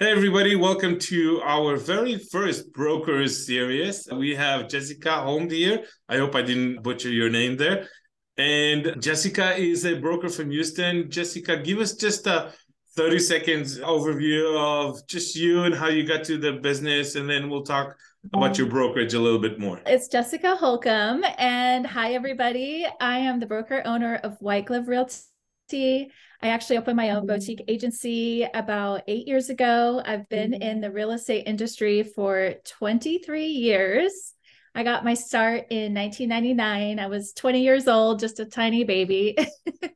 [0.00, 4.06] Hey, everybody, welcome to our very first Brokers series.
[4.12, 5.82] We have Jessica Holm here.
[6.08, 7.88] I hope I didn't butcher your name there.
[8.36, 11.10] And Jessica is a broker from Houston.
[11.10, 12.52] Jessica, give us just a
[12.94, 17.50] 30 seconds overview of just you and how you got to the business, and then
[17.50, 17.96] we'll talk
[18.32, 19.80] about your brokerage a little bit more.
[19.84, 22.86] It's Jessica Holcomb, and hi, everybody.
[23.00, 26.12] I am the broker owner of White Glove Realty.
[26.40, 27.34] I actually opened my own mm-hmm.
[27.34, 30.02] boutique agency about eight years ago.
[30.04, 30.62] I've been mm-hmm.
[30.62, 34.34] in the real estate industry for 23 years.
[34.74, 37.00] I got my start in 1999.
[37.00, 39.36] I was 20 years old, just a tiny baby.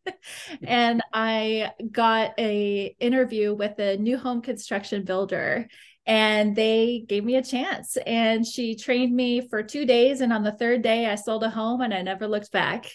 [0.63, 5.69] and I got a interview with a new home construction builder
[6.05, 10.43] and they gave me a chance and she trained me for 2 days and on
[10.43, 12.91] the third day I sold a home and I never looked back.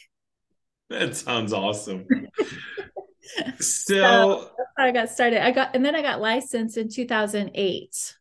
[0.90, 2.06] That sounds awesome.
[3.59, 5.44] so, I got started.
[5.44, 8.16] I got and then I got licensed in 2008.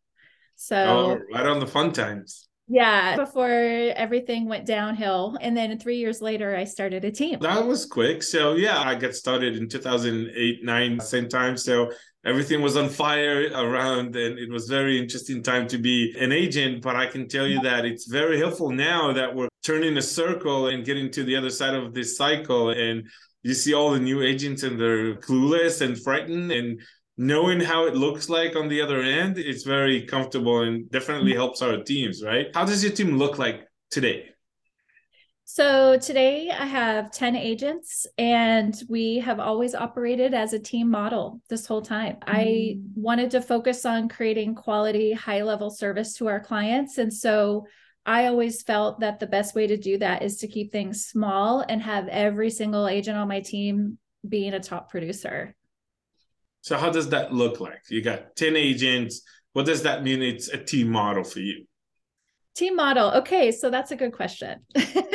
[0.56, 2.46] So oh, right on the fun times.
[2.68, 5.38] Yeah, before everything went downhill.
[5.40, 7.38] And then three years later, I started a team.
[7.40, 8.24] That was quick.
[8.24, 11.56] So, yeah, I got started in 2008, 9, same time.
[11.56, 11.92] So,
[12.24, 16.82] everything was on fire around, and it was very interesting time to be an agent.
[16.82, 20.68] But I can tell you that it's very helpful now that we're turning a circle
[20.68, 22.70] and getting to the other side of this cycle.
[22.70, 23.08] And
[23.42, 26.80] you see all the new agents and they're clueless and frightened and
[27.16, 31.62] knowing how it looks like on the other end it's very comfortable and definitely helps
[31.62, 34.26] our teams right how does your team look like today
[35.48, 41.40] so today I have 10 agents and we have always operated as a team model
[41.48, 42.16] this whole time.
[42.16, 42.36] Mm-hmm.
[42.36, 46.98] I wanted to focus on creating quality, high level service to our clients.
[46.98, 47.64] And so
[48.06, 51.64] I always felt that the best way to do that is to keep things small
[51.68, 55.56] and have every single agent on my team being a top producer.
[56.60, 57.82] So, how does that look like?
[57.90, 59.22] You got 10 agents.
[59.54, 60.22] What does that mean?
[60.22, 61.66] It's a team model for you.
[62.54, 63.10] Team model.
[63.10, 64.60] Okay, so that's a good question.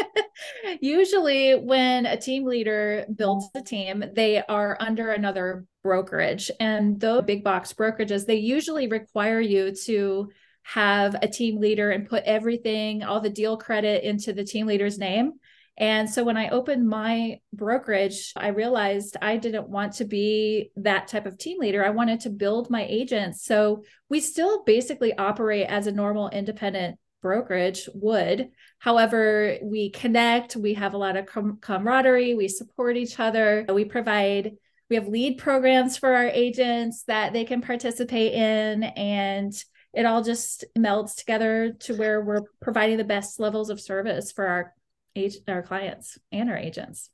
[0.82, 6.52] Usually, when a team leader builds a team, they are under another brokerage.
[6.60, 10.30] And those big box brokerages, they usually require you to
[10.64, 14.98] have a team leader and put everything, all the deal credit into the team leader's
[14.98, 15.34] name.
[15.78, 21.08] And so when I opened my brokerage, I realized I didn't want to be that
[21.08, 21.84] type of team leader.
[21.84, 23.44] I wanted to build my agents.
[23.46, 28.50] So we still basically operate as a normal independent brokerage would.
[28.80, 33.86] However, we connect, we have a lot of com- camaraderie, we support each other, we
[33.86, 34.54] provide
[34.90, 39.54] we have lead programs for our agents that they can participate in and
[39.94, 44.48] it all just melds together to where we're providing the best levels of service for
[44.48, 44.74] our
[45.16, 47.10] agent our clients and our agents.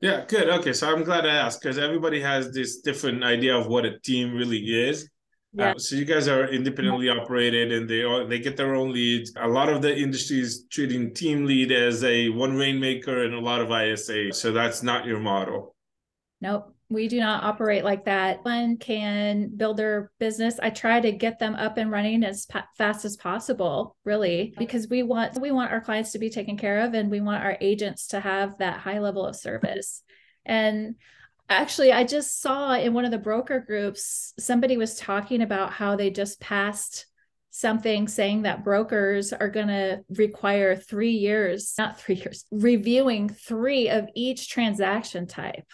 [0.00, 0.48] Yeah good.
[0.48, 3.98] Okay so i'm glad i asked because everybody has this different idea of what a
[4.00, 5.08] team really is.
[5.54, 5.70] Yeah.
[5.70, 9.32] Uh, so you guys are independently operated and they all they get their own leads.
[9.36, 13.40] A lot of the industry is treating team lead as a one rainmaker and a
[13.40, 15.74] lot of isa so that's not your model.
[16.40, 18.44] Nope we do not operate like that.
[18.44, 20.58] One can build their business.
[20.60, 24.88] I try to get them up and running as pa- fast as possible, really, because
[24.88, 27.58] we want we want our clients to be taken care of and we want our
[27.60, 30.02] agents to have that high level of service.
[30.46, 30.94] And
[31.50, 35.96] actually, I just saw in one of the broker groups somebody was talking about how
[35.96, 37.04] they just passed
[37.50, 43.88] something saying that brokers are going to require 3 years, not 3 years, reviewing 3
[43.90, 45.66] of each transaction type.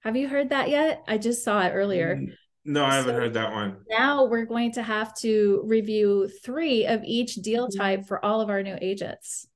[0.00, 1.02] Have you heard that yet?
[1.06, 2.16] I just saw it earlier.
[2.16, 2.32] Mm,
[2.64, 3.76] no, I haven't so heard that one.
[3.88, 7.78] Now we're going to have to review three of each deal mm-hmm.
[7.78, 9.46] type for all of our new agents.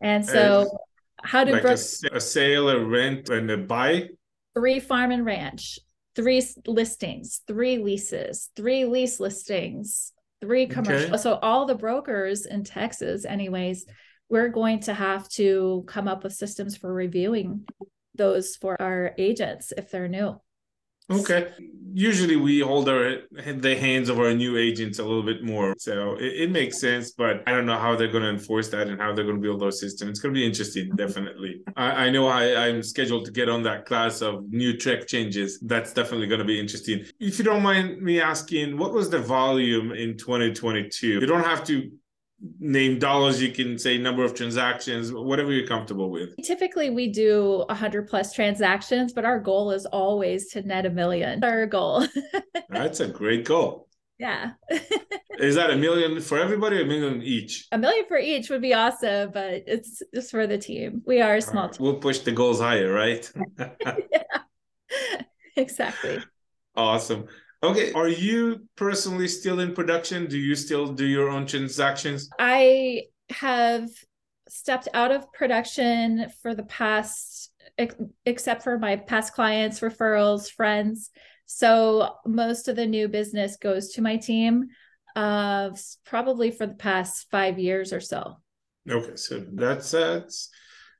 [0.00, 0.68] And so,
[1.22, 4.10] how do like a, a sale, a rent, and a buy?
[4.54, 5.78] Three farm and ranch,
[6.14, 11.14] three listings, three leases, three lease listings, three commercial.
[11.14, 11.16] Okay.
[11.16, 13.86] So all the brokers in Texas, anyways,
[14.28, 17.66] we're going to have to come up with systems for reviewing
[18.14, 20.40] those for our agents if they're new.
[21.10, 21.52] Okay.
[21.92, 25.74] Usually we hold our the hands of our new agents a little bit more.
[25.78, 28.88] So it, it makes sense, but I don't know how they're going to enforce that
[28.88, 30.10] and how they're going to build those systems.
[30.10, 31.60] It's going to be interesting, definitely.
[31.76, 35.60] I, I know I, I'm scheduled to get on that class of new track changes.
[35.60, 37.04] That's definitely going to be interesting.
[37.20, 41.06] If you don't mind me asking, what was the volume in 2022?
[41.06, 41.92] You don't have to
[42.58, 46.34] name dollars you can say number of transactions whatever you're comfortable with.
[46.44, 51.42] Typically we do 100 plus transactions but our goal is always to net a million.
[51.42, 52.06] Our goal.
[52.68, 53.88] That's a great goal.
[54.18, 54.52] Yeah.
[55.38, 57.66] Is that a million for everybody or a million each?
[57.72, 61.02] A million for each would be awesome but it's just for the team.
[61.06, 61.72] We are a small right.
[61.72, 63.30] team we'll push the goals higher right?
[64.12, 64.42] Yeah.
[65.56, 66.20] Exactly.
[66.76, 67.26] Awesome
[67.64, 67.92] Okay.
[67.92, 70.26] Are you personally still in production?
[70.26, 72.28] Do you still do your own transactions?
[72.38, 73.88] I have
[74.48, 77.50] stepped out of production for the past,
[78.26, 81.10] except for my past clients, referrals, friends.
[81.46, 84.68] So most of the new business goes to my team,
[85.16, 85.70] uh,
[86.04, 88.36] probably for the past five years or so.
[88.88, 90.50] Okay, so that's that's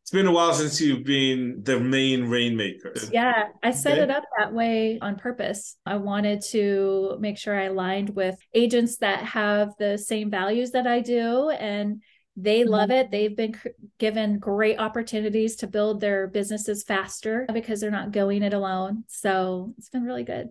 [0.05, 2.93] it's been a while since you've been the main rainmaker.
[3.11, 4.03] Yeah, I set okay.
[4.03, 5.79] it up that way on purpose.
[5.87, 10.87] I wanted to make sure I aligned with agents that have the same values that
[10.87, 12.03] I do and
[12.37, 12.99] they love mm-hmm.
[12.99, 13.11] it.
[13.13, 13.59] They've been
[13.99, 19.05] given great opportunities to build their businesses faster because they're not going it alone.
[19.09, 20.49] So it's been really good.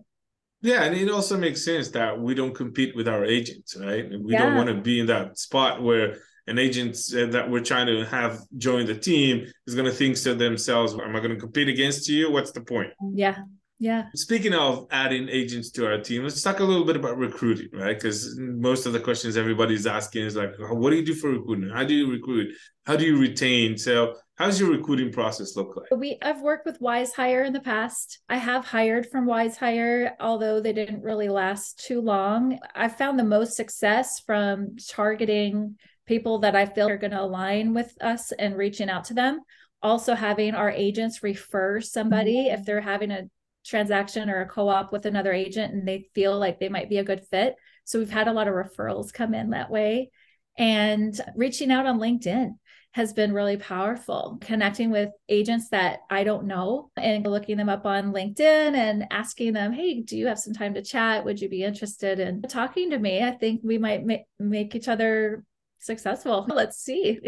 [0.62, 4.04] Yeah, and it also makes sense that we don't compete with our agents, right?
[4.20, 4.46] We yeah.
[4.46, 8.40] don't want to be in that spot where an agent that we're trying to have
[8.58, 12.08] join the team is going to think to themselves, "Am I going to compete against
[12.08, 12.30] you?
[12.30, 13.36] What's the point?" Yeah,
[13.78, 14.04] yeah.
[14.14, 17.94] Speaking of adding agents to our team, let's talk a little bit about recruiting, right?
[17.94, 21.70] Because most of the questions everybody's asking is like, what do you do for recruiting?
[21.70, 22.54] How do you recruit?
[22.86, 23.76] How do you retain?
[23.76, 25.98] So, how's your recruiting process look like?
[25.98, 28.20] We I've worked with Wise Hire in the past.
[28.28, 32.58] I have hired from Wise Hire, although they didn't really last too long.
[32.74, 35.76] I found the most success from targeting
[36.06, 39.40] people that I feel are going to align with us and reaching out to them
[39.84, 42.64] also having our agents refer somebody if mm-hmm.
[42.64, 43.28] they're having a
[43.66, 47.04] transaction or a co-op with another agent and they feel like they might be a
[47.04, 47.54] good fit.
[47.84, 50.10] So we've had a lot of referrals come in that way.
[50.56, 52.52] And reaching out on LinkedIn
[52.92, 54.38] has been really powerful.
[54.40, 59.52] Connecting with agents that I don't know and looking them up on LinkedIn and asking
[59.52, 61.24] them, hey, do you have some time to chat?
[61.24, 63.22] Would you be interested in talking to me?
[63.22, 65.44] I think we might ma- make each other
[65.84, 66.46] successful.
[66.48, 67.20] Let's see.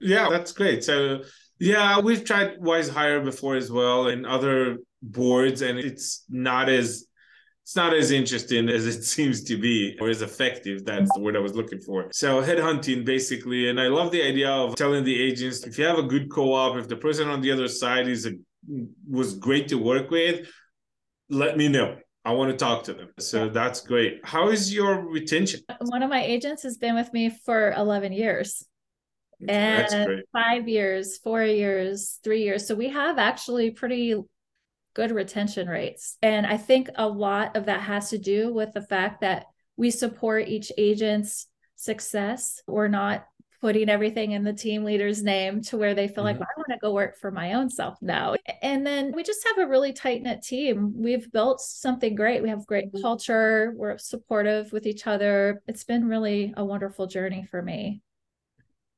[0.00, 0.84] yeah, that's great.
[0.84, 1.22] So,
[1.58, 7.06] yeah, we've tried Wise Hire before as well and other boards and it's not as
[7.64, 11.36] it's not as interesting as it seems to be or as effective that's the word
[11.36, 15.20] i was looking for so headhunting basically and i love the idea of telling the
[15.20, 18.26] agents if you have a good co-op if the person on the other side is
[18.26, 18.32] a
[19.10, 20.48] was great to work with
[21.28, 23.08] let me know I want to talk to them.
[23.18, 24.20] So that's great.
[24.24, 25.60] How is your retention?
[25.80, 28.64] One of my agents has been with me for 11 years
[29.48, 32.66] and five years, four years, three years.
[32.66, 34.14] So we have actually pretty
[34.94, 36.16] good retention rates.
[36.22, 39.46] And I think a lot of that has to do with the fact that
[39.76, 41.46] we support each agent's
[41.76, 42.62] success.
[42.66, 43.26] We're not
[43.62, 46.24] putting everything in the team leader's name to where they feel mm-hmm.
[46.24, 48.34] like well, I want to go work for my own self now.
[48.60, 50.92] And then we just have a really tight knit team.
[50.96, 52.42] We've built something great.
[52.42, 53.72] We have great culture.
[53.76, 55.62] We're supportive with each other.
[55.68, 58.02] It's been really a wonderful journey for me.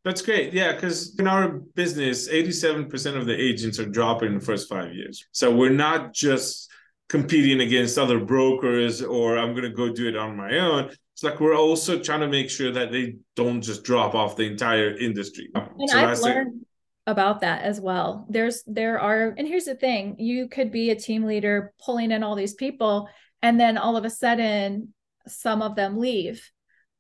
[0.03, 0.55] That's great.
[0.55, 4.95] Yeah, because in our business, 87% of the agents are dropping in the first five
[4.95, 5.27] years.
[5.33, 6.71] So we're not just
[7.11, 10.91] competing against other brokers or I'm going to go do it on my own.
[11.15, 14.47] It's like we're also trying to make sure that they don't just drop off the
[14.47, 15.49] entire industry.
[15.55, 16.67] And so I've learned it.
[17.07, 18.27] about that as well.
[18.29, 22.25] There's, there are, and here's the thing you could be a team leader pulling in
[22.25, 23.09] all these people,
[23.43, 24.93] and then all of a sudden,
[25.29, 26.51] some of them leave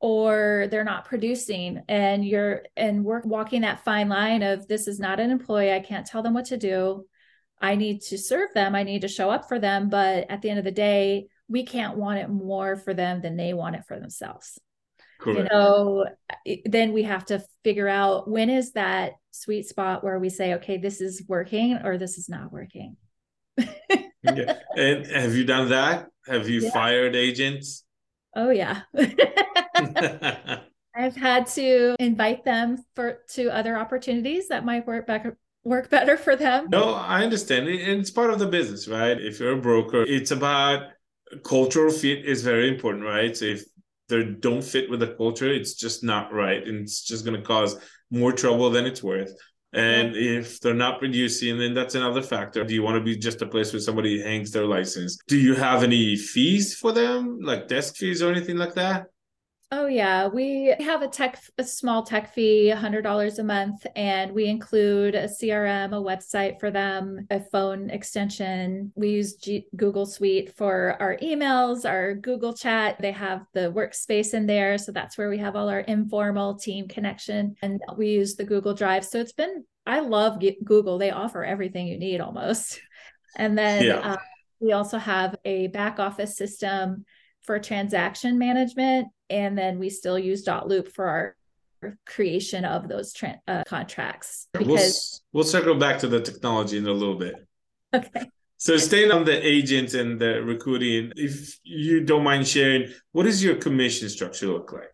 [0.00, 4.98] or they're not producing and you're and we're walking that fine line of this is
[4.98, 7.04] not an employee i can't tell them what to do
[7.60, 10.50] i need to serve them i need to show up for them but at the
[10.50, 13.84] end of the day we can't want it more for them than they want it
[13.86, 14.58] for themselves
[15.20, 15.38] Correct.
[15.38, 16.06] you know
[16.64, 20.76] then we have to figure out when is that sweet spot where we say okay
[20.76, 22.96] this is working or this is not working
[23.58, 24.54] yeah.
[24.76, 26.70] and have you done that have you yeah.
[26.70, 27.84] fired agents
[28.34, 28.82] oh yeah
[30.96, 36.16] I've had to invite them for to other opportunities that might work better work better
[36.16, 36.68] for them.
[36.70, 37.68] No, I understand.
[37.68, 39.18] And it's part of the business, right?
[39.20, 40.90] If you're a broker, it's about
[41.42, 43.36] cultural fit is very important, right?
[43.36, 43.64] So if
[44.08, 46.62] they don't fit with the culture, it's just not right.
[46.66, 47.76] And it's just going to cause
[48.10, 49.32] more trouble than it's worth.
[49.72, 52.62] And if they're not producing, then that's another factor.
[52.62, 55.18] Do you want to be just a place where somebody hangs their license?
[55.26, 59.06] Do you have any fees for them, like desk fees or anything like that?
[59.76, 64.44] Oh yeah, we have a tech a small tech fee, $100 a month and we
[64.44, 68.92] include a CRM, a website for them, a phone extension.
[68.94, 73.00] We use G- Google Suite for our emails, our Google Chat.
[73.00, 76.86] They have the workspace in there, so that's where we have all our informal team
[76.86, 79.04] connection and we use the Google Drive.
[79.04, 80.98] So it's been I love Google.
[80.98, 82.80] They offer everything you need almost.
[83.36, 84.12] And then yeah.
[84.12, 84.16] uh,
[84.60, 87.04] we also have a back office system
[87.42, 91.36] for transaction management and then we still use dot loop for our
[92.06, 96.86] creation of those tra- uh, contracts because we'll, we'll circle back to the technology in
[96.86, 97.34] a little bit
[97.94, 98.26] okay
[98.56, 103.44] So staying on the agents and the recruiting, if you don't mind sharing, what does
[103.44, 104.90] your commission structure look like?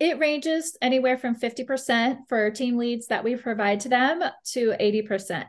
[0.00, 5.44] It ranges anywhere from 50% for team leads that we provide to them to 80%.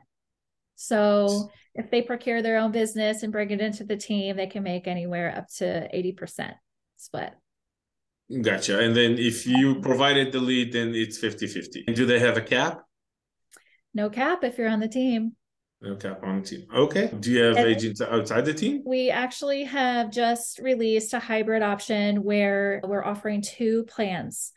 [0.76, 4.64] So if they procure their own business and bring it into the team, they can
[4.64, 6.54] make anywhere up to 80%
[7.02, 7.34] split.
[8.42, 8.80] Gotcha.
[8.80, 11.84] And then if you provided the lead, then it's 50 50.
[11.94, 12.84] Do they have a cap?
[13.94, 15.36] No cap if you're on the team.
[15.82, 16.68] No cap on the team.
[16.74, 17.12] Okay.
[17.20, 18.84] Do you have and agents outside the team?
[18.86, 24.54] We actually have just released a hybrid option where we're offering two plans.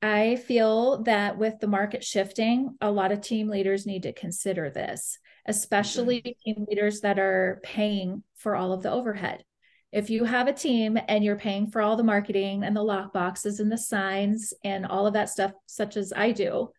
[0.00, 4.70] I feel that with the market shifting, a lot of team leaders need to consider
[4.70, 6.36] this, especially okay.
[6.44, 9.42] team leaders that are paying for all of the overhead.
[9.90, 13.12] If you have a team and you're paying for all the marketing and the lock
[13.12, 16.70] boxes and the signs and all of that stuff, such as I do,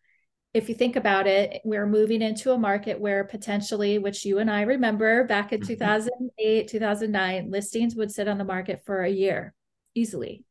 [0.52, 4.50] if you think about it, we're moving into a market where potentially, which you and
[4.50, 5.68] I remember back in mm-hmm.
[5.68, 9.54] 2008, 2009, listings would sit on the market for a year
[9.94, 10.44] easily.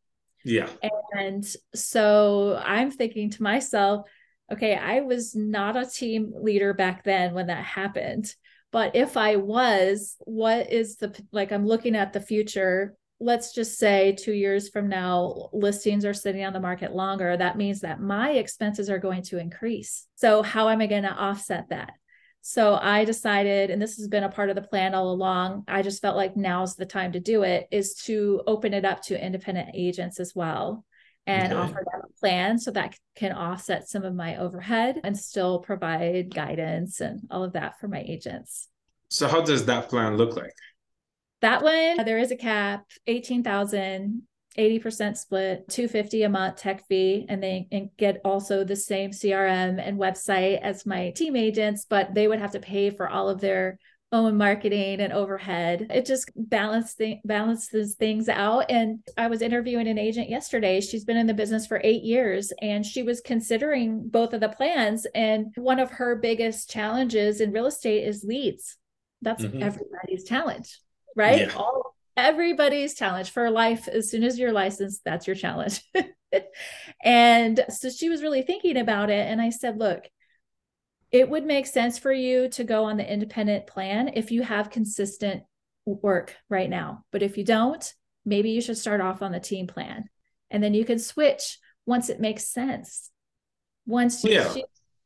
[0.45, 0.69] Yeah.
[1.13, 4.07] And so I'm thinking to myself,
[4.51, 8.33] okay, I was not a team leader back then when that happened.
[8.71, 11.51] But if I was, what is the like?
[11.51, 16.43] I'm looking at the future let's just say two years from now, listings are sitting
[16.45, 20.07] on the market longer, that means that my expenses are going to increase.
[20.15, 21.91] So, how am I going to offset that?
[22.41, 25.81] So, I decided, and this has been a part of the plan all along, I
[25.81, 29.23] just felt like now's the time to do it, is to open it up to
[29.23, 30.85] independent agents as well
[31.29, 31.61] and okay.
[31.61, 36.33] offer them a plan so that can offset some of my overhead and still provide
[36.33, 38.67] guidance and all of that for my agents.
[39.09, 40.53] So, how does that plan look like?
[41.41, 44.23] That one, there is a cap, 18,000,
[44.57, 49.79] 80% split, 250 a month tech fee, and they and get also the same CRM
[49.81, 53.39] and website as my team agents, but they would have to pay for all of
[53.39, 53.79] their
[54.11, 55.87] own marketing and overhead.
[55.89, 58.65] It just balance th- balances things out.
[58.69, 60.81] And I was interviewing an agent yesterday.
[60.81, 64.49] She's been in the business for eight years and she was considering both of the
[64.49, 65.05] plans.
[65.13, 68.77] And one of her biggest challenges in real estate is leads.
[69.21, 69.61] That's mm-hmm.
[69.61, 70.79] everybody's challenge
[71.19, 71.41] right?
[71.41, 71.53] Yeah.
[71.55, 73.87] All everybody's challenge for life.
[73.87, 75.83] As soon as you're licensed, that's your challenge.
[77.03, 79.27] and so she was really thinking about it.
[79.27, 80.05] And I said, look,
[81.11, 84.69] it would make sense for you to go on the independent plan if you have
[84.69, 85.43] consistent
[85.85, 87.03] work right now.
[87.11, 87.93] But if you don't,
[88.25, 90.05] maybe you should start off on the team plan.
[90.51, 93.09] And then you can switch once it makes sense.
[93.85, 94.53] Once yeah.
[94.53, 94.63] she,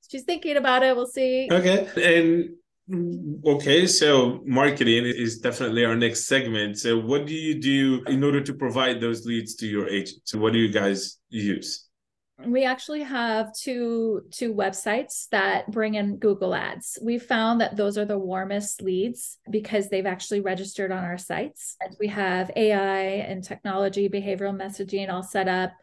[0.09, 1.47] she's thinking about it, we'll see.
[1.51, 1.87] Okay.
[1.95, 2.49] And
[2.89, 6.77] mm, Okay, so marketing is definitely our next segment.
[6.77, 10.33] So, what do you do in order to provide those leads to your agents?
[10.33, 11.87] What do you guys use?
[12.45, 16.97] We actually have two two websites that bring in Google Ads.
[17.01, 21.77] We found that those are the warmest leads because they've actually registered on our sites.
[21.79, 25.73] And we have AI and technology, behavioral messaging all set up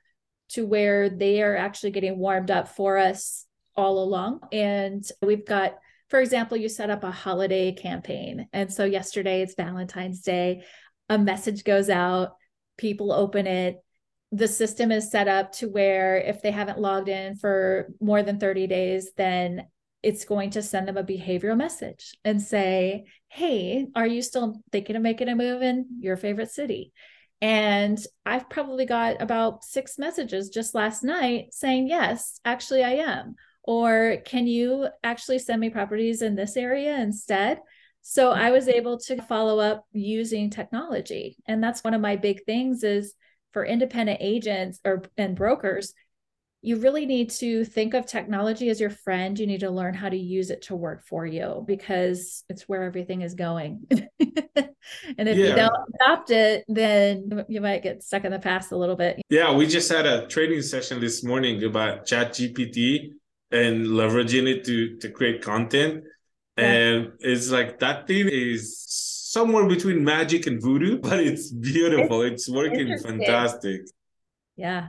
[0.50, 4.40] to where they are actually getting warmed up for us all along.
[4.52, 5.78] And we've got
[6.08, 8.48] for example, you set up a holiday campaign.
[8.52, 10.64] And so yesterday it's Valentine's Day,
[11.08, 12.34] a message goes out,
[12.76, 13.76] people open it.
[14.32, 18.38] The system is set up to where if they haven't logged in for more than
[18.38, 19.66] 30 days, then
[20.02, 24.96] it's going to send them a behavioral message and say, Hey, are you still thinking
[24.96, 26.92] of making a move in your favorite city?
[27.42, 33.34] And I've probably got about six messages just last night saying, Yes, actually, I am
[33.64, 37.60] or can you actually send me properties in this area instead?
[38.02, 41.36] So I was able to follow up using technology.
[41.46, 43.14] And that's one of my big things is
[43.52, 45.94] for independent agents or and brokers,
[46.62, 49.38] you really need to think of technology as your friend.
[49.38, 52.82] You need to learn how to use it to work for you because it's where
[52.82, 53.86] everything is going.
[53.90, 54.08] and
[55.28, 55.46] if yeah.
[55.46, 59.22] you don't adopt it, then you might get stuck in the past a little bit.
[59.30, 63.12] Yeah, we just had a training session this morning about ChatGPT
[63.50, 66.04] and leveraging it to to create content.
[66.58, 66.64] Yeah.
[66.64, 68.84] And it's like that thing is
[69.30, 72.22] somewhere between magic and voodoo, but it's beautiful.
[72.22, 73.82] It's, it's working fantastic.
[74.56, 74.88] Yeah.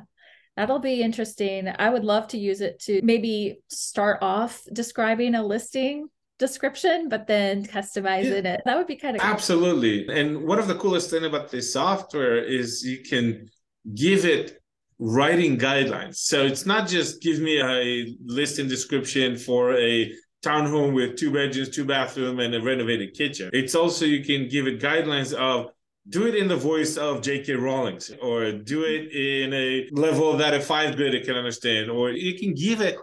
[0.58, 1.72] That'll be interesting.
[1.80, 6.08] I would love to use it to maybe start off describing a listing
[6.40, 8.56] description, but then customizing yeah.
[8.56, 8.62] it.
[8.66, 10.06] That would be kind of absolutely.
[10.06, 10.16] Cool.
[10.18, 13.48] And one of the coolest thing about this software is you can
[13.96, 14.58] give it
[15.00, 16.16] writing guidelines.
[16.16, 21.70] So it's not just give me a listing description for a townhome with two bedrooms,
[21.70, 23.50] two bathroom, and a renovated kitchen.
[23.54, 25.72] It's also you can give it guidelines of
[26.10, 27.54] do it in the voice of J.K.
[27.54, 32.38] Rowling's, or do it in a level that a five grader can understand, or you
[32.40, 32.98] can give it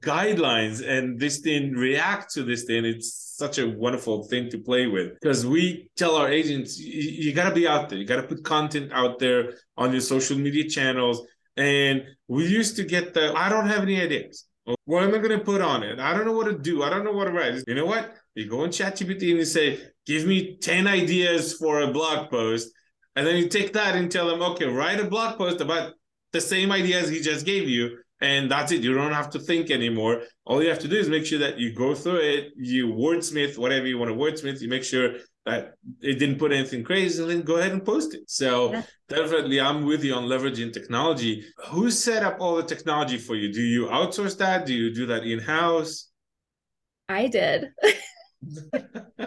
[0.00, 4.88] guidelines and this thing react to this thing it's such a wonderful thing to play
[4.88, 8.16] with because we tell our agents you, you got to be out there you got
[8.16, 11.22] to put content out there on your social media channels
[11.56, 14.47] and we used to get the i don't have any ideas
[14.84, 16.90] what am i going to put on it i don't know what to do i
[16.90, 19.80] don't know what to write you know what you go in ChatGPT and you say
[20.06, 22.70] give me 10 ideas for a blog post
[23.16, 25.94] and then you take that and tell them okay write a blog post about
[26.32, 28.82] the same ideas he just gave you and that's it.
[28.82, 30.22] You don't have to think anymore.
[30.44, 33.58] All you have to do is make sure that you go through it, you wordsmith
[33.58, 35.14] whatever you want to wordsmith, you make sure
[35.46, 38.22] that it didn't put anything crazy, and then go ahead and post it.
[38.26, 38.82] So yeah.
[39.08, 41.44] definitely, I'm with you on leveraging technology.
[41.68, 43.52] Who set up all the technology for you?
[43.52, 44.66] Do you outsource that?
[44.66, 46.10] Do you do that in house?
[47.08, 47.70] I did.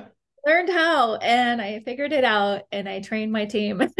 [0.45, 3.77] Learned how, and I figured it out, and I trained my team.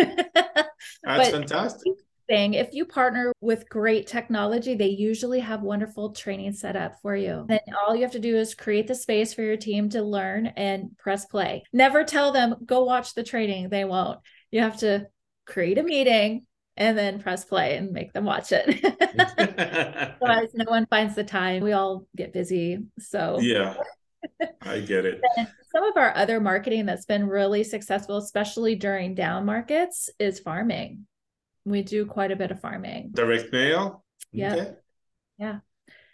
[1.03, 1.93] That's fantastic
[2.27, 7.15] thing if you partner with great technology they usually have wonderful training set up for
[7.15, 7.45] you.
[7.47, 10.47] Then all you have to do is create the space for your team to learn
[10.47, 11.63] and press play.
[11.73, 13.69] Never tell them go watch the training.
[13.69, 14.19] They won't.
[14.51, 15.07] You have to
[15.45, 16.45] create a meeting
[16.77, 18.83] and then press play and make them watch it.
[20.21, 23.39] Otherwise no one finds the time we all get busy so.
[23.41, 23.75] Yeah.
[24.61, 25.21] I get it.
[25.37, 30.39] And some of our other marketing that's been really successful, especially during down markets, is
[30.39, 31.05] farming
[31.65, 33.11] we do quite a bit of farming.
[33.13, 34.03] Direct mail?
[34.31, 34.53] Yeah.
[34.53, 34.73] Okay.
[35.37, 35.59] Yeah.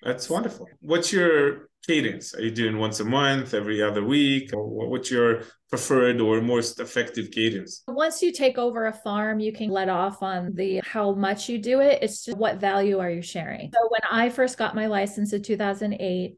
[0.04, 0.68] That's wonderful.
[0.80, 2.36] What's your cadence?
[2.36, 4.52] Are you doing once a month, every other week?
[4.54, 7.84] What's your preferred or most effective cadence?
[7.88, 11.58] Once you take over a farm, you can let off on the how much you
[11.58, 12.00] do it.
[12.02, 13.72] It's just what value are you sharing?
[13.74, 16.38] So when I first got my license in 2008,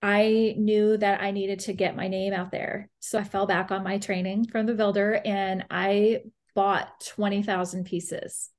[0.00, 2.88] I knew that I needed to get my name out there.
[3.00, 6.20] So I fell back on my training from the builder and I
[6.58, 8.50] bought 20,000 pieces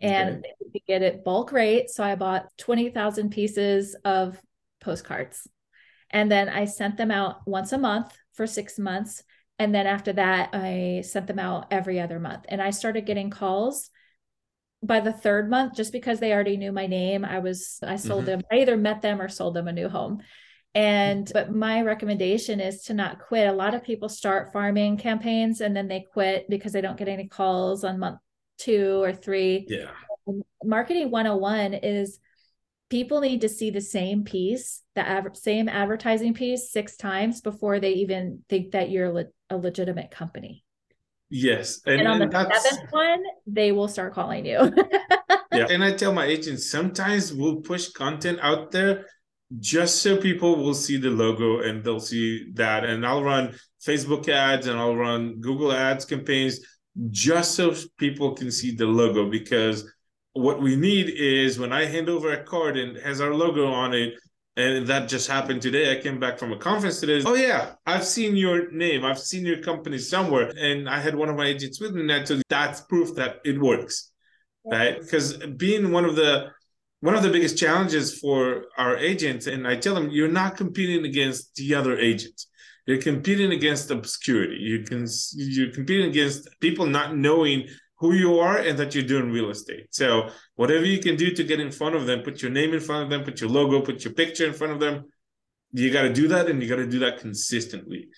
[0.00, 0.52] and okay.
[0.74, 1.90] you get it bulk rate.
[1.90, 4.36] So I bought 20,000 pieces of
[4.80, 5.46] postcards.
[6.10, 9.22] And then I sent them out once a month for six months.
[9.60, 12.46] And then after that, I sent them out every other month.
[12.48, 13.88] And I started getting calls
[14.82, 17.24] by the third month just because they already knew my name.
[17.24, 18.40] I was, I sold mm-hmm.
[18.40, 20.20] them, I either met them or sold them a new home.
[20.76, 23.48] And but my recommendation is to not quit.
[23.48, 27.08] A lot of people start farming campaigns and then they quit because they don't get
[27.08, 28.18] any calls on month
[28.58, 29.64] two or three.
[29.68, 29.88] Yeah.
[30.62, 32.18] Marketing 101 is
[32.90, 37.80] people need to see the same piece, the av- same advertising piece six times before
[37.80, 40.62] they even think that you're le- a legitimate company.
[41.30, 41.80] Yes.
[41.86, 42.68] And, and on and the that's...
[42.68, 44.58] seventh one, they will start calling you.
[45.52, 45.68] yeah.
[45.70, 49.06] And I tell my agents sometimes we'll push content out there
[49.58, 52.84] just so people will see the logo and they'll see that.
[52.84, 53.54] And I'll run
[53.84, 56.60] Facebook ads and I'll run Google ads campaigns
[57.10, 59.90] just so people can see the logo because
[60.32, 63.94] what we need is when I hand over a card and has our logo on
[63.94, 64.14] it,
[64.58, 65.92] and that just happened today.
[65.96, 67.22] I came back from a conference today.
[67.26, 69.04] Oh yeah, I've seen your name.
[69.04, 72.00] I've seen your company somewhere, and I had one of my agents with me.
[72.00, 74.12] And that that's proof that it works,
[74.64, 74.98] right?
[74.98, 76.52] Because being one of the
[77.00, 81.04] one of the biggest challenges for our agents, and I tell them, you're not competing
[81.04, 82.48] against the other agents.
[82.86, 84.58] You're competing against obscurity.
[84.60, 89.32] You can you're competing against people not knowing who you are and that you're doing
[89.32, 89.88] real estate.
[89.90, 92.80] So whatever you can do to get in front of them, put your name in
[92.80, 95.04] front of them, put your logo, put your picture in front of them.
[95.72, 98.08] You got to do that, and you got to do that consistently.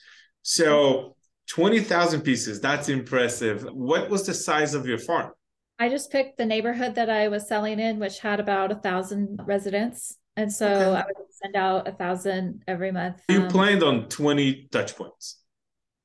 [0.42, 1.16] So
[1.48, 2.60] twenty thousand pieces.
[2.60, 3.62] That's impressive.
[3.72, 5.32] What was the size of your farm?
[5.78, 9.40] I just picked the neighborhood that I was selling in, which had about a thousand
[9.44, 10.16] residents.
[10.36, 11.00] And so okay.
[11.00, 13.22] I would send out a thousand every month.
[13.28, 15.38] You um, planned on 20 touch points.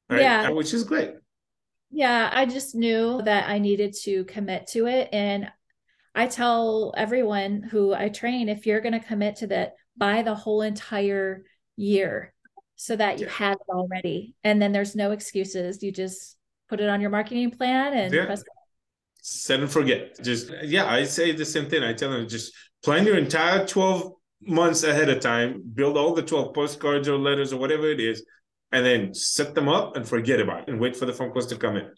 [0.10, 0.22] Right?
[0.22, 0.50] Yeah.
[0.50, 1.14] Which is great.
[1.92, 2.30] Yeah.
[2.32, 5.10] I just knew that I needed to commit to it.
[5.12, 5.52] And
[6.16, 10.36] I tell everyone who I train if you're going to commit to that, buy the
[10.36, 12.34] whole entire year
[12.76, 13.32] so that you yeah.
[13.34, 14.36] have it already.
[14.44, 15.82] And then there's no excuses.
[15.82, 16.38] You just
[16.70, 18.26] put it on your marketing plan and yeah.
[18.26, 18.44] press
[19.24, 20.22] set and forget.
[20.22, 21.82] Just yeah, I say the same thing.
[21.82, 26.22] I tell them just plan your entire 12 months ahead of time, build all the
[26.22, 28.26] 12 postcards or letters or whatever it is,
[28.74, 31.48] and then set them up and forget about it and wait for the phone calls
[31.48, 31.90] to come in.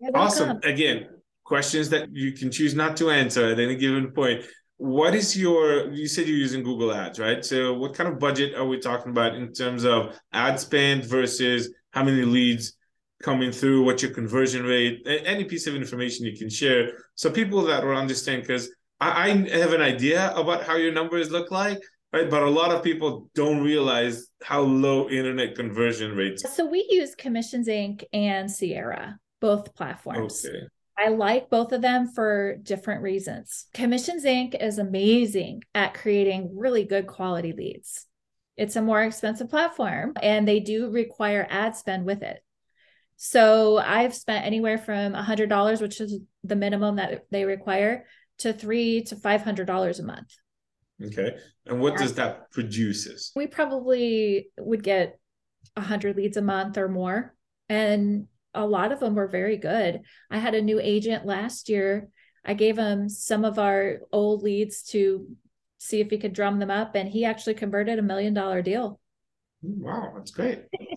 [0.00, 0.60] Yeah, awesome.
[0.60, 0.70] Come.
[0.70, 1.08] Again,
[1.44, 4.44] questions that you can choose not to answer at any given point.
[4.76, 7.42] What is your you said you're using Google Ads, right?
[7.42, 11.72] So what kind of budget are we talking about in terms of ad spend versus
[11.90, 12.74] how many leads
[13.22, 16.92] coming through, what's your conversion rate, any piece of information you can share.
[17.14, 21.30] So people that will understand, because I, I have an idea about how your numbers
[21.30, 21.78] look like,
[22.12, 22.30] right?
[22.30, 26.44] But a lot of people don't realize how low internet conversion rates.
[26.54, 28.04] So we use Commissions Inc.
[28.12, 30.44] and Sierra, both platforms.
[30.46, 30.66] Okay.
[30.98, 33.66] I like both of them for different reasons.
[33.72, 34.60] Commissions Inc.
[34.60, 38.06] is amazing at creating really good quality leads.
[38.58, 42.42] It's a more expensive platform and they do require ad spend with it.
[43.22, 48.06] So I've spent anywhere from a $100, which is the minimum that they require,
[48.38, 50.34] to three to $500 a month.
[51.04, 51.36] Okay.
[51.66, 53.30] And what does that produces?
[53.36, 55.18] We probably would get
[55.76, 57.34] a 100 leads a month or more.
[57.68, 60.00] And a lot of them were very good.
[60.30, 62.08] I had a new agent last year.
[62.42, 65.28] I gave him some of our old leads to
[65.76, 68.98] see if he could drum them up, and he actually converted a million dollar deal.
[69.62, 70.64] Wow, that's great.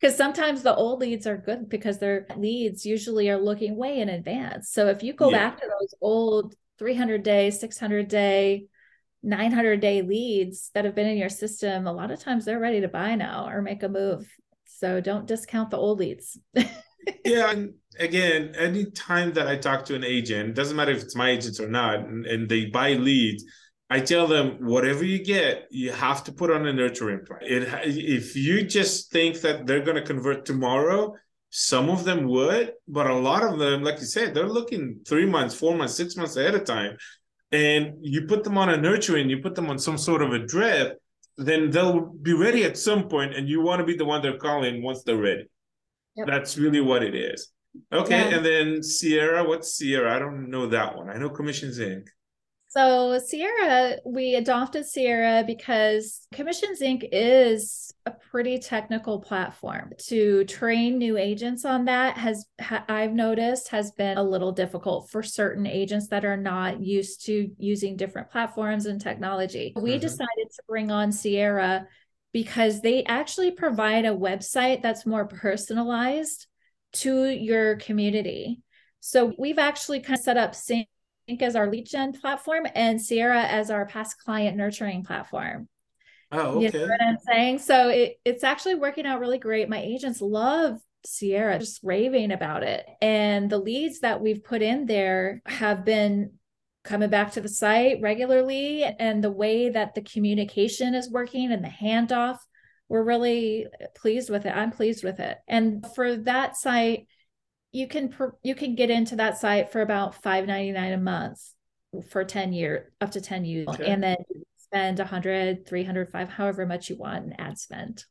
[0.00, 4.08] Because sometimes the old leads are good because their leads usually are looking way in
[4.08, 4.70] advance.
[4.70, 5.50] So if you go yeah.
[5.50, 8.66] back to those old 300 day, 600 day,
[9.22, 12.80] 900 day leads that have been in your system, a lot of times they're ready
[12.80, 14.26] to buy now or make a move.
[14.64, 16.38] So don't discount the old leads.
[17.24, 17.50] yeah.
[17.50, 21.30] And again, any time that I talk to an agent, doesn't matter if it's my
[21.30, 23.44] agents or not, and, and they buy leads,
[23.88, 27.40] I tell them whatever you get, you have to put on a nurturing plan.
[27.42, 31.14] It, if you just think that they're going to convert tomorrow,
[31.50, 35.26] some of them would, but a lot of them, like you said, they're looking three
[35.26, 36.96] months, four months, six months ahead of time.
[37.52, 40.44] And you put them on a nurturing, you put them on some sort of a
[40.44, 41.00] drip,
[41.38, 44.38] then they'll be ready at some point, and you want to be the one they're
[44.38, 45.44] calling once they're ready.
[46.16, 46.26] Yep.
[46.26, 47.52] That's really what it is.
[47.92, 48.36] Okay, yeah.
[48.36, 50.16] and then Sierra, what's Sierra?
[50.16, 51.10] I don't know that one.
[51.10, 52.06] I know Commissions Inc.
[52.76, 57.08] So Sierra, we adopted Sierra because Commissions Inc.
[57.10, 59.94] is a pretty technical platform.
[60.08, 65.08] To train new agents on that has ha- I've noticed has been a little difficult
[65.08, 69.72] for certain agents that are not used to using different platforms and technology.
[69.74, 70.00] We mm-hmm.
[70.00, 71.86] decided to bring on Sierra
[72.34, 76.46] because they actually provide a website that's more personalized
[76.92, 78.60] to your community.
[79.00, 80.88] So we've actually kind of set up CINC
[81.28, 85.68] as our lead gen platform and Sierra as our past client nurturing platform.
[86.32, 86.78] Oh, okay.
[86.78, 87.58] You know what I'm saying?
[87.60, 89.68] So it, it's actually working out really great.
[89.68, 92.84] My agents love Sierra, just raving about it.
[93.00, 96.32] And the leads that we've put in there have been
[96.84, 98.84] coming back to the site regularly.
[98.84, 102.38] And the way that the communication is working and the handoff,
[102.88, 104.56] we're really pleased with it.
[104.56, 105.38] I'm pleased with it.
[105.48, 107.06] And for that site,
[107.76, 108.10] you can
[108.42, 111.42] you can get into that site for about 5.99 a month
[112.08, 113.68] for 10 year up to 10 years.
[113.84, 114.16] And then
[114.56, 118.04] spend 100 300 5 however much you want in ad spend.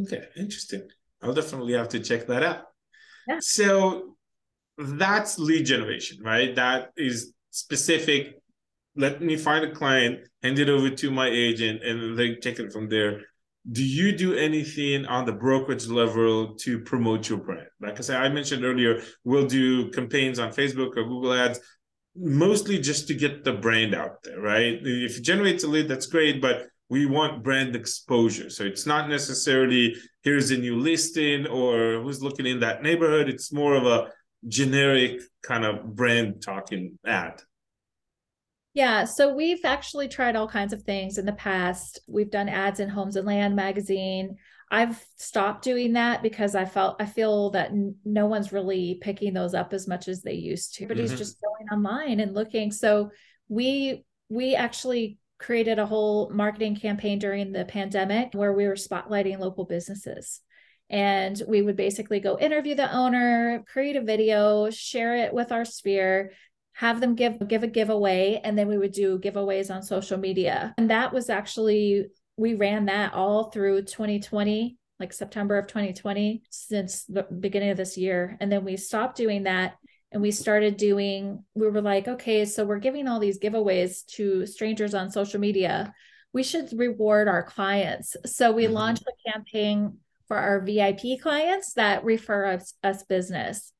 [0.00, 0.88] Okay interesting.
[1.22, 2.64] I'll definitely have to check that out.
[3.28, 3.36] Yeah.
[3.40, 4.16] so
[4.78, 6.54] that's lead generation right?
[6.54, 8.40] That is specific.
[8.96, 12.72] Let me find a client hand it over to my agent and they take it
[12.72, 13.20] from there
[13.70, 17.66] do you do anything on the brokerage level to promote your brand?
[17.80, 21.60] Like I said, I mentioned earlier, we'll do campaigns on Facebook or Google Ads,
[22.16, 24.78] mostly just to get the brand out there, right?
[24.82, 28.50] If it generates a lead, that's great, but we want brand exposure.
[28.50, 33.28] So it's not necessarily here's a new listing or who's looking in that neighborhood.
[33.28, 34.10] It's more of a
[34.48, 37.42] generic kind of brand talking ad.
[38.72, 42.00] Yeah, so we've actually tried all kinds of things in the past.
[42.06, 44.36] We've done ads in Homes and Land magazine.
[44.70, 49.34] I've stopped doing that because I felt I feel that n- no one's really picking
[49.34, 50.86] those up as much as they used to.
[50.86, 51.16] But mm-hmm.
[51.16, 52.70] just going online and looking.
[52.70, 53.10] So
[53.48, 59.38] we we actually created a whole marketing campaign during the pandemic where we were spotlighting
[59.40, 60.40] local businesses.
[60.88, 65.64] And we would basically go interview the owner, create a video, share it with our
[65.64, 66.32] sphere,
[66.74, 70.74] have them give give a giveaway and then we would do giveaways on social media.
[70.78, 72.06] And that was actually
[72.36, 77.96] we ran that all through 2020 like september of 2020 since the beginning of this
[77.96, 78.36] year.
[78.40, 79.74] And then we stopped doing that
[80.12, 84.46] and we started doing we were like okay so we're giving all these giveaways to
[84.46, 85.92] strangers on social media.
[86.32, 88.16] We should reward our clients.
[88.24, 88.74] So we mm-hmm.
[88.74, 93.72] launched a campaign for our vip clients that refer us, us business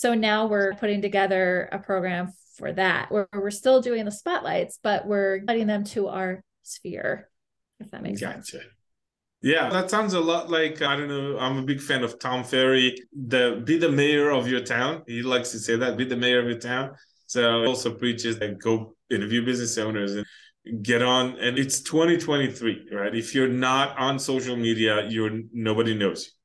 [0.00, 4.78] so now we're putting together a program for that where we're still doing the spotlights,
[4.82, 7.28] but we're letting them to our sphere,
[7.80, 8.42] if that makes gotcha.
[8.42, 8.64] sense.
[9.42, 11.38] Yeah, that sounds a lot like I don't know.
[11.38, 12.96] I'm a big fan of Tom Ferry.
[13.12, 15.02] The be the mayor of your town.
[15.06, 15.98] He likes to say that.
[15.98, 16.92] Be the mayor of your town.
[17.26, 20.24] So also preaches that go interview business owners and
[20.82, 21.38] get on.
[21.38, 23.14] And it's 2023, right?
[23.14, 26.39] If you're not on social media, you're nobody knows you.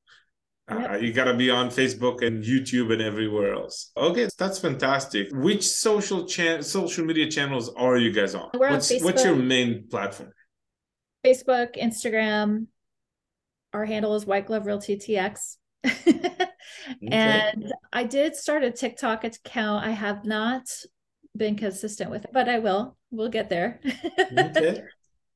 [0.70, 0.92] Yep.
[0.92, 3.92] Uh, you got to be on Facebook and YouTube and everywhere else.
[3.96, 5.28] Okay, that's fantastic.
[5.32, 8.50] Which social chan- social media channels are you guys on?
[8.56, 9.04] We're what's, on Facebook.
[9.04, 10.32] What's your main platform?
[11.24, 12.68] Facebook, Instagram.
[13.74, 15.58] Our handle is White Glove Realty TX.
[16.88, 17.08] Okay.
[17.12, 19.86] And I did start a TikTok account.
[19.86, 20.70] I have not
[21.36, 22.98] been consistent with it, but I will.
[23.12, 23.80] We'll get there.
[24.38, 24.84] Okay.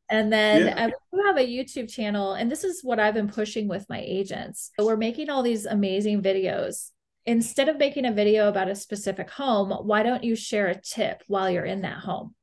[0.10, 0.88] And then yeah.
[0.88, 4.72] I have a YouTube channel, and this is what I've been pushing with my agents.
[4.80, 6.92] So we're making all these amazing videos.
[7.26, 11.22] Instead of making a video about a specific home, why don't you share a tip
[11.28, 12.34] while you're in that home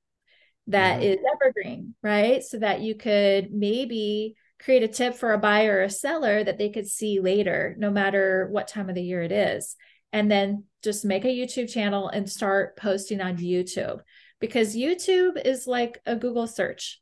[0.68, 1.12] that mm-hmm.
[1.12, 2.42] is evergreen, right?
[2.42, 6.58] So that you could maybe create a tip for a buyer or a seller that
[6.58, 9.76] they could see later, no matter what time of the year it is.
[10.12, 14.00] And then just make a YouTube channel and start posting on YouTube
[14.40, 17.00] because YouTube is like a Google search.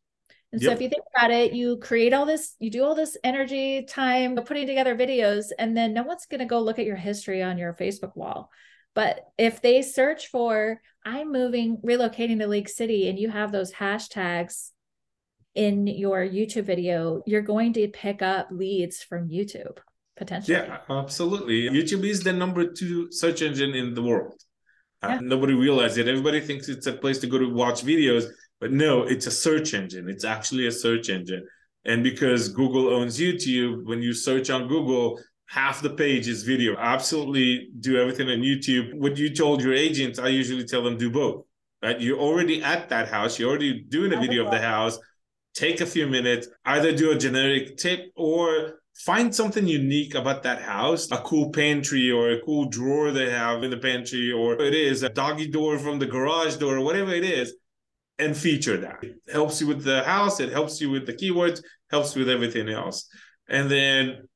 [0.55, 0.69] And yep.
[0.69, 3.83] so if you think about it, you create all this, you do all this energy,
[3.83, 7.43] time putting together videos, and then no one's going to go look at your history
[7.43, 8.51] on your Facebook wall.
[8.95, 13.73] But if they search for, I'm moving, relocating to League City, and you have those
[13.73, 14.71] hashtags
[15.57, 19.79] in your YouTube video, you're going to pick up leads from YouTube
[20.17, 20.57] potentially.
[20.57, 21.69] Yeah, absolutely.
[21.69, 24.41] YouTube is the number two search engine in the world.
[25.03, 25.17] Uh, yeah.
[25.17, 26.07] Uh, nobody realizes it.
[26.07, 28.27] Everybody thinks it's a place to go to watch videos,
[28.65, 30.09] but no, it's a search engine.
[30.09, 31.47] It's actually a search engine.
[31.85, 36.75] And because Google owns YouTube, when you search on Google, half the page is video.
[36.79, 38.95] Absolutely do everything on YouTube.
[38.95, 41.45] What you told your agents, I usually tell them do both.
[41.83, 42.01] Right?
[42.01, 43.39] You're already at that house.
[43.39, 44.99] You're already doing a video of the house
[45.53, 50.63] take a few minutes, either do a generic tip or find something unique about that
[50.63, 54.73] house a cool pantry or a cool drawer they have in the pantry or it
[54.73, 57.55] is a doggy door from the garage door or whatever it is
[58.19, 58.99] and feature that.
[59.03, 62.69] It helps you with the house it helps you with the keywords helps with everything
[62.69, 63.09] else.
[63.49, 64.29] And then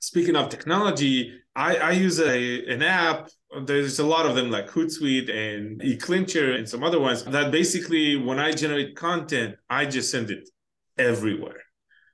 [0.00, 3.28] speaking of technology i, I use a, an app.
[3.64, 8.16] There's a lot of them like hootsuite and eClincher and some other ones that basically
[8.16, 10.48] when i generate content i just send it
[10.96, 11.62] everywhere.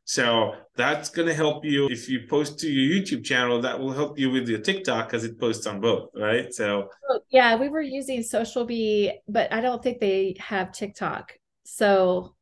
[0.09, 3.61] So that's going to help you if you post to your YouTube channel.
[3.61, 6.55] That will help you with your TikTok because it posts on both, right?
[6.55, 6.91] So
[7.31, 11.33] yeah, we were using SocialBee, but I don't think they have TikTok.
[11.65, 12.37] So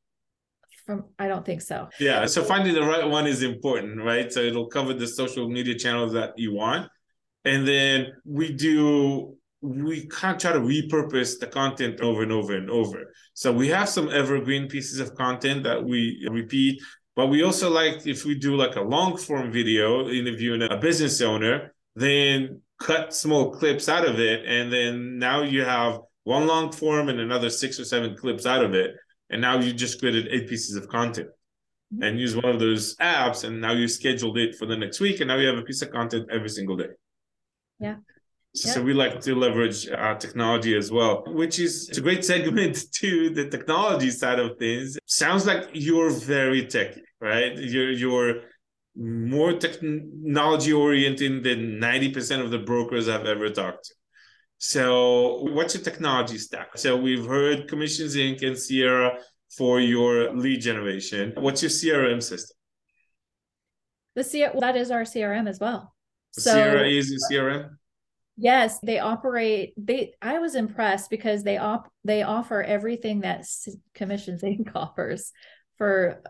[0.85, 1.89] from I don't think so.
[1.99, 4.31] Yeah, so finding the right one is important, right?
[4.31, 6.91] So it'll cover the social media channels that you want,
[7.47, 12.69] and then we do we can't try to repurpose the content over and over and
[12.69, 13.11] over.
[13.33, 16.83] So we have some evergreen pieces of content that we repeat,
[17.17, 21.21] but we also like if we do like a long form video interviewing a business
[21.21, 24.45] owner, then cut small clips out of it.
[24.47, 28.65] And then now you have one long form and another six or seven clips out
[28.65, 28.97] of it.
[29.31, 31.29] And now you just created eight pieces of content
[32.01, 33.45] and use one of those apps.
[33.45, 35.21] And now you scheduled it for the next week.
[35.21, 36.89] And now you have a piece of content every single day.
[37.79, 37.97] Yeah.
[38.55, 42.85] So, so we like to leverage uh, technology as well, which is a great segment
[43.01, 44.97] to the technology side of things.
[45.07, 47.57] Sounds like you're very techy, right?
[47.57, 48.43] You're you're
[48.97, 53.95] more technology oriented than 90% of the brokers I've ever talked to.
[54.59, 56.79] So what's your technology stack?
[56.79, 58.47] So we've heard Commissions Inc.
[58.47, 59.19] and Sierra
[59.57, 61.33] for your lead generation.
[61.37, 62.57] What's your CRM system?
[64.15, 65.93] The C- that is our CRM as well.
[66.31, 67.71] So, Sierra is your CRM?
[68.37, 69.75] Yes, they operate.
[69.77, 73.47] They I was impressed because they op they offer everything that
[73.95, 74.71] Commissions Inc.
[74.75, 75.33] offers
[75.79, 76.23] for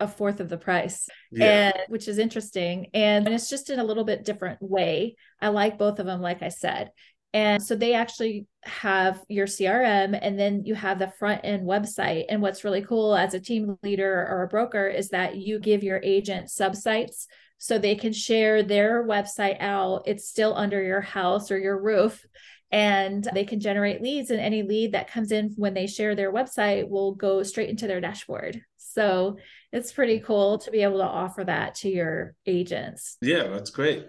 [0.00, 1.72] a fourth of the price, yeah.
[1.74, 2.88] and which is interesting.
[2.94, 5.16] And, and it's just in a little bit different way.
[5.40, 6.90] I like both of them, like I said.
[7.34, 12.24] And so they actually have your CRM and then you have the front end website.
[12.28, 15.82] And what's really cool as a team leader or a broker is that you give
[15.82, 17.26] your agent subsites
[17.58, 20.04] so they can share their website out.
[20.06, 22.24] It's still under your house or your roof
[22.70, 26.32] and they can generate leads and any lead that comes in when they share their
[26.32, 28.62] website will go straight into their dashboard.
[28.76, 29.38] So
[29.72, 33.16] it's pretty cool to be able to offer that to your agents.
[33.20, 34.06] Yeah, that's great.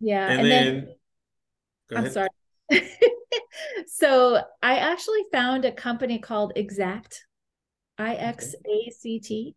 [0.00, 0.28] Yeah.
[0.28, 0.88] And, and then,
[1.88, 2.28] then I'm sorry.
[3.86, 7.14] so I actually found a company called IXACT
[7.98, 9.56] I X A C T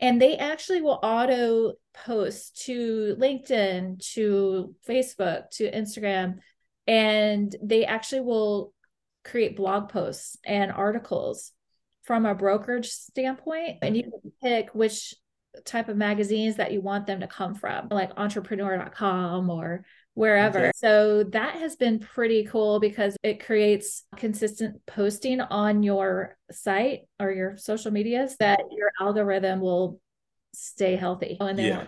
[0.00, 6.38] and they actually will auto post to LinkedIn, to Facebook, to Instagram,
[6.86, 8.72] and they actually will
[9.24, 11.52] create blog posts and articles
[12.04, 13.78] from a brokerage standpoint.
[13.82, 15.14] And you can pick which
[15.64, 20.58] type of magazines that you want them to come from, like entrepreneur.com or wherever.
[20.58, 20.70] Okay.
[20.76, 27.32] So that has been pretty cool because it creates consistent posting on your site or
[27.32, 30.00] your social medias that your algorithm will
[30.56, 31.84] stay healthy oh, and they yeah.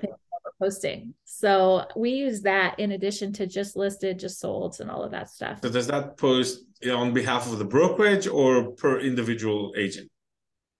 [0.60, 1.14] posting.
[1.24, 5.30] So we use that in addition to just listed, just sold, and all of that
[5.30, 5.60] stuff.
[5.62, 10.10] So does that post on behalf of the brokerage or per individual agent?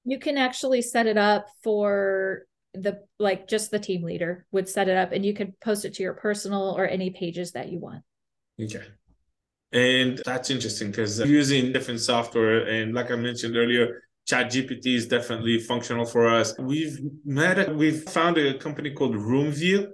[0.04, 4.88] You can actually set it up for the like just the team leader would set
[4.88, 7.78] it up and you could post it to your personal or any pages that you
[7.78, 8.02] want.
[8.60, 8.84] Okay.
[9.72, 15.58] And that's interesting because using different software and like I mentioned earlier, ChatGPT is definitely
[15.58, 16.54] functional for us.
[16.58, 19.88] We've met, a, we've found a company called Roomvu.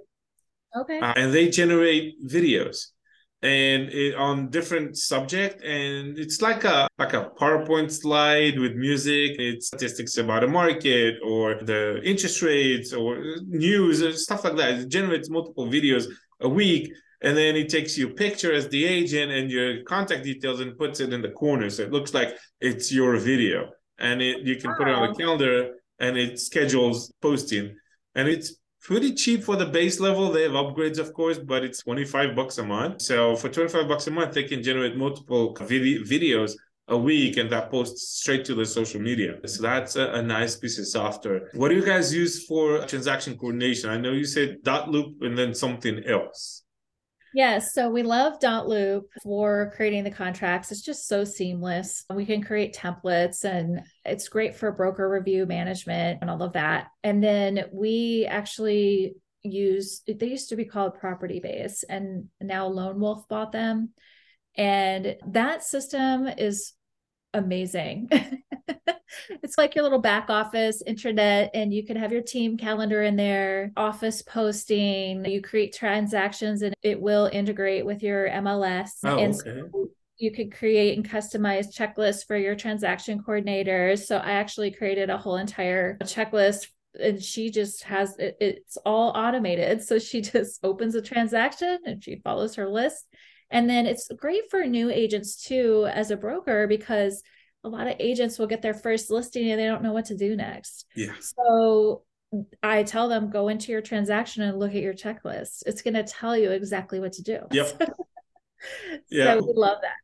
[0.75, 0.99] Okay.
[0.99, 2.87] Uh, and they generate videos
[3.41, 9.35] and it, on different subject and it's like a like a powerpoint slide with music
[9.37, 14.71] it's statistics about a market or the interest rates or news and stuff like that
[14.79, 16.05] it generates multiple videos
[16.41, 20.59] a week and then it takes your picture as the agent and your contact details
[20.59, 24.41] and puts it in the corner so it looks like it's your video and it,
[24.41, 24.77] you can wow.
[24.77, 27.75] put it on the calendar and it schedules posting
[28.15, 30.31] and it's pretty cheap for the base level.
[30.31, 33.01] They have upgrades, of course, but it's 25 bucks a month.
[33.01, 36.53] So for 25 bucks a month, they can generate multiple vid- videos
[36.87, 39.35] a week and that posts straight to the social media.
[39.47, 41.49] So that's a, a, nice piece of software.
[41.53, 43.89] What do you guys use for transaction coordination?
[43.89, 46.63] I know you said dotloop and then something else.
[47.35, 47.73] Yes.
[47.73, 50.71] So we love dotloop for creating the contracts.
[50.71, 52.05] It's just so seamless.
[52.09, 56.87] We can create templates and it's great for broker review management and all of that.
[57.03, 63.27] And then we actually use, they used to be called Propertybase and now Lone Wolf
[63.27, 63.89] bought them.
[64.55, 66.71] And that system is
[67.33, 68.07] amazing.
[69.29, 73.15] it's like your little back office intranet, and you can have your team calendar in
[73.15, 75.25] there, office posting.
[75.25, 78.91] You create transactions, and it will integrate with your MLS.
[79.03, 79.61] Oh, and okay.
[79.71, 84.05] So you could create and customize checklists for your transaction coordinators.
[84.05, 86.67] So I actually created a whole entire checklist
[86.99, 89.83] and she just has it, it's all automated.
[89.83, 93.05] So she just opens a transaction and she follows her list.
[93.51, 97.21] And then it's great for new agents too, as a broker, because
[97.65, 100.15] a lot of agents will get their first listing and they don't know what to
[100.15, 100.85] do next.
[100.95, 101.13] Yeah.
[101.19, 102.03] So
[102.61, 105.63] I tell them go into your transaction and look at your checklist.
[105.65, 107.39] It's going to tell you exactly what to do.
[107.51, 107.81] Yep.
[109.09, 109.35] yeah.
[109.35, 109.95] We love that.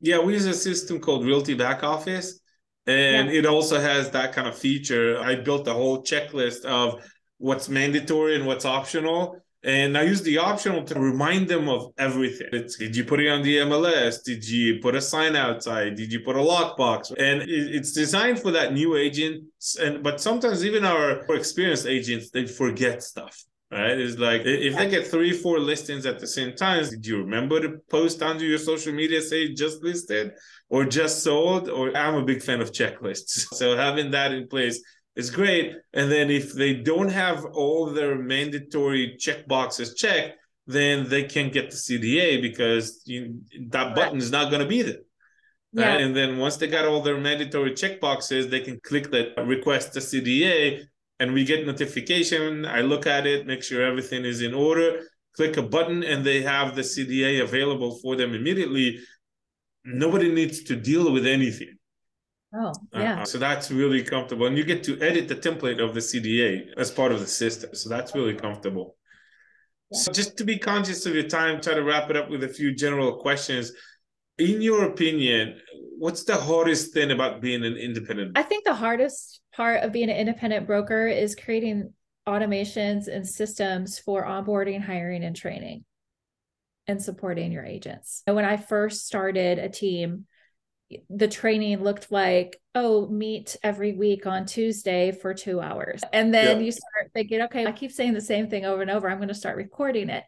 [0.00, 2.40] Yeah, we use a system called Realty Back Office.
[2.86, 3.40] And yeah.
[3.40, 5.18] it also has that kind of feature.
[5.18, 7.04] I built a whole checklist of
[7.38, 9.40] what's mandatory and what's optional.
[9.64, 12.48] And I use the optional to remind them of everything.
[12.52, 14.22] It's, did you put it on the MLS?
[14.22, 15.96] Did you put a sign outside?
[15.96, 17.10] Did you put a lockbox?
[17.18, 19.44] And it, it's designed for that new agent.
[19.80, 23.44] And but sometimes even our experienced agents they forget stuff.
[23.72, 23.98] Right?
[23.98, 27.60] It's like if they get three, four listings at the same time, did you remember
[27.60, 30.30] to post onto your social media say just listed
[30.68, 31.68] or just sold?
[31.68, 33.46] Or I'm a big fan of checklists.
[33.56, 34.80] So having that in place
[35.16, 35.72] is great.
[35.94, 41.52] And then if they don't have all their mandatory check boxes checked, then they can't
[41.52, 44.98] get the CDA because you, that button is not going to be there.
[45.72, 45.88] Yeah.
[45.88, 46.00] Right?
[46.00, 49.92] And then once they got all their mandatory check boxes, they can click that request
[49.92, 50.84] the CDA
[51.18, 52.66] and we get notification.
[52.66, 55.02] I look at it, make sure everything is in order,
[55.34, 58.98] click a button, and they have the CDA available for them immediately.
[59.84, 61.76] Nobody needs to deal with anything.
[62.56, 63.22] Oh, uh, yeah.
[63.22, 64.46] Uh, so that's really comfortable.
[64.46, 67.74] And you get to edit the template of the CDA as part of the system.
[67.74, 68.96] So that's really comfortable.
[69.90, 69.98] Yeah.
[69.98, 72.48] So just to be conscious of your time, try to wrap it up with a
[72.48, 73.72] few general questions.
[74.38, 75.60] In your opinion,
[75.98, 78.38] what's the hardest thing about being an independent?
[78.38, 81.92] I think the hardest part of being an independent broker is creating
[82.26, 85.84] automations and systems for onboarding, hiring, and training
[86.86, 88.22] and supporting your agents.
[88.26, 90.26] And when I first started a team,
[91.10, 96.02] the training looked like oh meet every week on tuesday for two hours.
[96.12, 99.08] And then you start thinking okay i keep saying the same thing over and over.
[99.08, 100.24] I'm going to start recording it.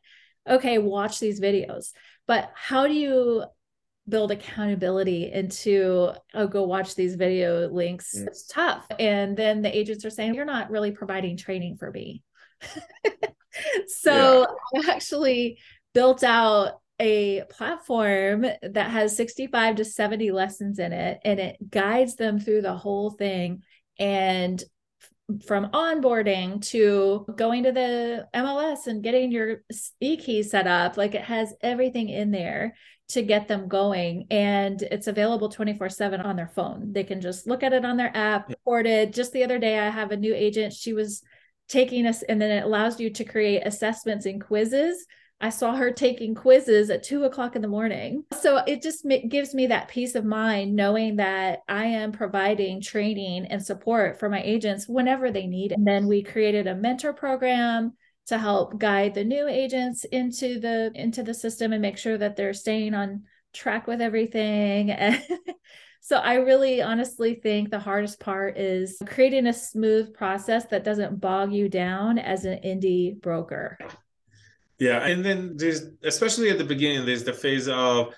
[0.48, 1.92] Okay watch these videos.
[2.26, 3.44] But how do you
[4.08, 8.16] build accountability into oh go watch these video links.
[8.16, 8.26] Mm.
[8.26, 8.86] it's tough.
[8.98, 12.22] And then the agents are saying you're not really providing training for me.
[13.86, 14.80] So yeah.
[14.88, 15.58] i actually
[15.94, 22.16] built out a platform that has 65 to 70 lessons in it and it guides
[22.16, 23.62] them through the whole thing
[23.98, 24.62] and
[25.46, 29.62] from onboarding to going to the MLS and getting your
[30.00, 32.74] e-key set up like it has everything in there
[33.08, 36.92] to get them going and it's available 24/7 on their phone.
[36.92, 39.14] They can just look at it on their app, recorded.
[39.14, 41.22] Just the other day I have a new agent, she was
[41.68, 45.06] taking us and then it allows you to create assessments and quizzes
[45.40, 48.24] I saw her taking quizzes at two o'clock in the morning.
[48.40, 53.46] So it just gives me that peace of mind knowing that I am providing training
[53.46, 55.78] and support for my agents whenever they need it.
[55.78, 57.92] And then we created a mentor program
[58.26, 62.36] to help guide the new agents into the into the system and make sure that
[62.36, 63.22] they're staying on
[63.52, 64.90] track with everything.
[66.00, 71.20] So I really honestly think the hardest part is creating a smooth process that doesn't
[71.20, 73.76] bog you down as an indie broker.
[74.78, 75.04] Yeah.
[75.06, 78.14] And then there's, especially at the beginning, there's the phase of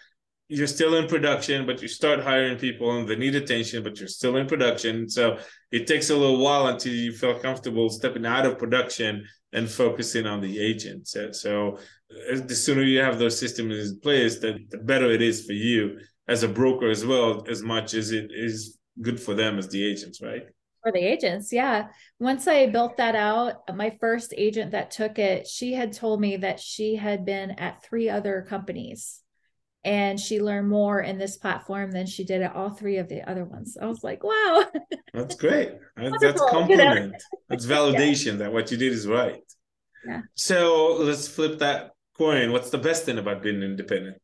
[0.49, 4.09] you're still in production, but you start hiring people and they need attention, but you're
[4.09, 5.09] still in production.
[5.09, 5.39] So
[5.71, 10.27] it takes a little while until you feel comfortable stepping out of production and focusing
[10.27, 11.07] on the agent.
[11.07, 11.79] So, so
[12.35, 16.01] the sooner you have those systems in place, the, the better it is for you
[16.27, 19.85] as a broker as well, as much as it is good for them as the
[19.85, 20.47] agents, right?
[20.83, 21.89] For the agents, yeah.
[22.19, 26.39] Once I built that out, my first agent that took it, she had told me
[26.39, 29.21] that she had been at three other companies
[29.85, 33.29] and she learned more in this platform than she did at all three of the
[33.29, 33.77] other ones.
[33.81, 34.65] I was like, wow.
[35.15, 35.73] That's great.
[36.21, 37.15] That's compliment.
[37.49, 38.39] That's validation yeah.
[38.39, 39.43] that what you did is right.
[40.07, 40.23] Yeah.
[40.35, 42.53] So let's flip that coin.
[42.53, 44.21] What's the best thing about being independent?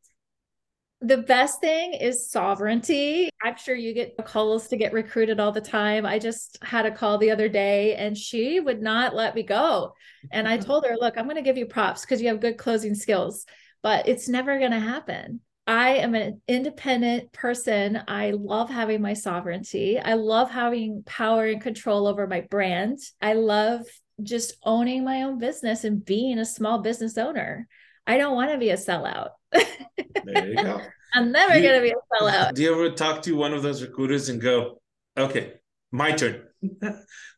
[1.01, 3.29] The best thing is sovereignty.
[3.43, 6.07] I'm sure you get calls to get recruited all the time.
[6.07, 9.93] I just had a call the other day and she would not let me go.
[10.31, 12.57] And I told her, look, I'm going to give you props because you have good
[12.57, 13.45] closing skills,
[13.83, 15.41] but it's never going to happen.
[15.67, 18.01] I am an independent person.
[18.07, 19.99] I love having my sovereignty.
[19.99, 22.97] I love having power and control over my brand.
[23.21, 23.81] I love
[24.23, 27.67] just owning my own business and being a small business owner.
[28.07, 29.31] I don't want to be a sellout.
[29.51, 30.81] There you go.
[31.13, 32.53] I'm never going to be a sellout.
[32.53, 34.81] Do you ever talk to one of those recruiters and go,
[35.17, 35.53] okay,
[35.91, 36.43] my turn.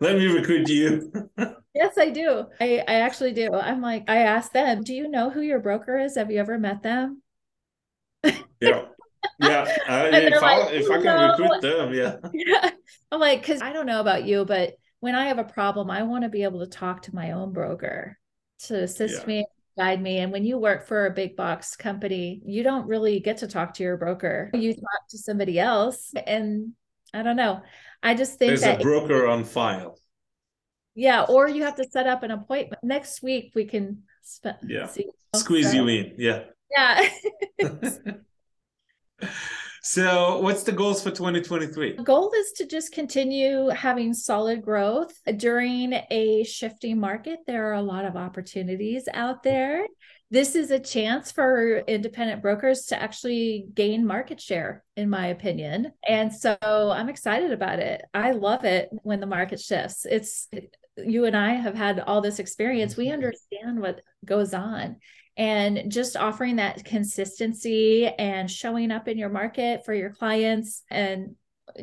[0.01, 1.11] Let me recruit you.
[1.73, 2.45] yes, I do.
[2.59, 3.53] I, I actually do.
[3.53, 6.15] I'm like, I ask them, do you know who your broker is?
[6.15, 7.21] Have you ever met them?
[8.23, 8.85] yeah.
[9.39, 9.77] Yeah.
[9.87, 11.27] Uh, if, like, I, if I can no.
[11.31, 12.15] recruit them, yeah.
[12.33, 12.71] yeah.
[13.11, 16.03] I'm like, because I don't know about you, but when I have a problem, I
[16.03, 18.17] want to be able to talk to my own broker
[18.65, 19.27] to assist yeah.
[19.27, 19.45] me,
[19.79, 20.17] guide me.
[20.17, 23.73] And when you work for a big box company, you don't really get to talk
[23.75, 24.51] to your broker.
[24.53, 26.11] You talk to somebody else.
[26.27, 26.73] And
[27.13, 27.61] I don't know.
[28.03, 29.97] I just think there's a broker on file.
[30.95, 31.23] Yeah.
[31.23, 32.83] Or you have to set up an appointment.
[32.83, 34.87] Next week, we can spend, yeah.
[34.87, 36.13] See, squeeze so, you in.
[36.17, 36.43] Yeah.
[36.69, 37.09] Yeah.
[39.81, 41.97] so, what's the goals for 2023?
[41.97, 47.39] The goal is to just continue having solid growth during a shifting market.
[47.47, 49.85] There are a lot of opportunities out there.
[50.31, 55.93] This is a chance for independent brokers to actually gain market share, in my opinion.
[56.07, 58.03] And so I'm excited about it.
[58.13, 60.05] I love it when the market shifts.
[60.05, 60.47] It's
[60.97, 62.97] you and I have had all this experience.
[62.97, 64.97] We understand what goes on
[65.37, 71.35] and just offering that consistency and showing up in your market for your clients and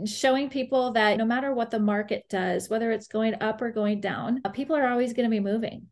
[0.04, 4.00] showing people that no matter what the market does, whether it's going up or going
[4.00, 5.86] down, uh, people are always going to be moving.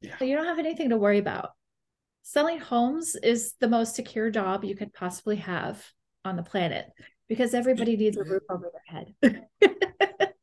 [0.00, 0.16] Yeah.
[0.18, 1.50] So you don't have anything to worry about.
[2.22, 5.84] Selling homes is the most secure job you could possibly have
[6.24, 6.86] on the planet
[7.28, 10.30] because everybody needs a roof over their head.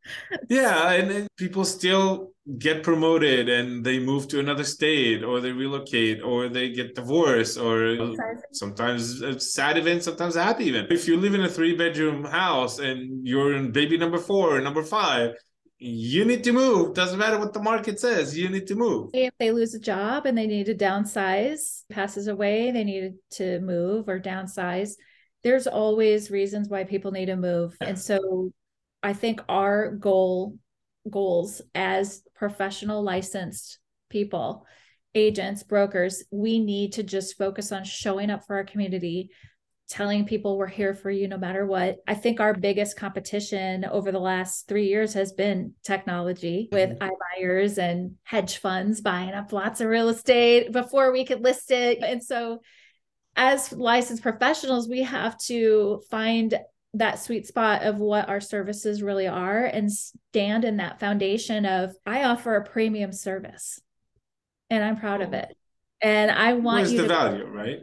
[0.49, 6.21] yeah, and people still get promoted and they move to another state or they relocate
[6.23, 8.15] or they get divorced or
[8.51, 10.91] sometimes a sad event, sometimes a happy event.
[10.91, 14.61] If you live in a three bedroom house and you're in baby number four or
[14.61, 15.35] number five,
[15.77, 16.93] you need to move.
[16.93, 19.11] Doesn't matter what the market says, you need to move.
[19.13, 23.59] If they lose a job and they need to downsize, passes away, they need to
[23.59, 24.93] move or downsize.
[25.43, 27.75] There's always reasons why people need to move.
[27.81, 28.51] And so
[29.03, 30.57] I think our goal
[31.09, 33.79] goals as professional licensed
[34.09, 34.65] people,
[35.15, 39.31] agents, brokers, we need to just focus on showing up for our community,
[39.89, 41.97] telling people we're here for you no matter what.
[42.07, 47.09] I think our biggest competition over the last three years has been technology with mm-hmm.
[47.09, 52.03] iBuyers and hedge funds buying up lots of real estate before we could list it.
[52.03, 52.61] And so
[53.35, 56.57] as licensed professionals, we have to find
[56.93, 61.95] that sweet spot of what our services really are and stand in that foundation of
[62.05, 63.79] I offer a premium service
[64.69, 65.55] and I'm proud of it.
[66.01, 67.79] And I want Where's you the to, value, right?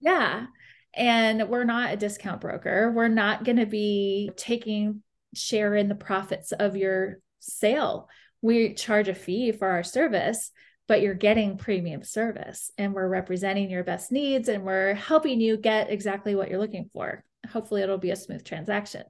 [0.00, 0.46] Yeah.
[0.94, 2.90] And we're not a discount broker.
[2.90, 5.02] We're not going to be taking
[5.34, 8.08] share in the profits of your sale.
[8.42, 10.50] We charge a fee for our service,
[10.88, 15.58] but you're getting premium service and we're representing your best needs and we're helping you
[15.58, 17.22] get exactly what you're looking for
[17.52, 19.04] hopefully it'll be a smooth transaction.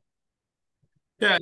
[1.21, 1.39] Yeah.